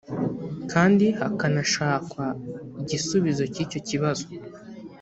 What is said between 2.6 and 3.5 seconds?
igisubizo